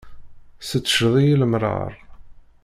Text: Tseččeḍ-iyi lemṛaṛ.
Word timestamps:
Tseččeḍ-iyi 0.59 1.35
lemṛaṛ. 1.41 1.93